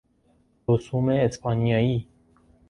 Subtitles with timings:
[0.67, 2.07] رسوم اسپانیایی